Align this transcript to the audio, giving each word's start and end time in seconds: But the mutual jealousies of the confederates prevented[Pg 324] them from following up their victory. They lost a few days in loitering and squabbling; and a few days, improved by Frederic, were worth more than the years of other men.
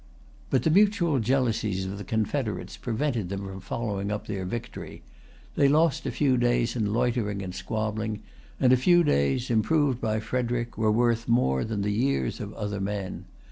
But 0.49 0.63
the 0.63 0.71
mutual 0.71 1.19
jealousies 1.19 1.85
of 1.85 1.99
the 1.99 2.03
confederates 2.03 2.75
prevented[Pg 2.75 3.37
324] 3.37 3.37
them 3.37 3.47
from 3.47 3.59
following 3.59 4.11
up 4.11 4.25
their 4.25 4.45
victory. 4.45 5.03
They 5.53 5.67
lost 5.67 6.07
a 6.07 6.11
few 6.11 6.37
days 6.37 6.75
in 6.75 6.91
loitering 6.91 7.43
and 7.43 7.53
squabbling; 7.53 8.23
and 8.59 8.73
a 8.73 8.77
few 8.77 9.03
days, 9.03 9.51
improved 9.51 10.01
by 10.01 10.19
Frederic, 10.19 10.75
were 10.75 10.91
worth 10.91 11.27
more 11.27 11.63
than 11.63 11.81
the 11.83 11.93
years 11.93 12.39
of 12.39 12.51
other 12.55 12.81
men. 12.81 13.25